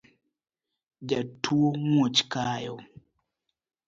[1.07, 2.75] Jatuo muoch kayo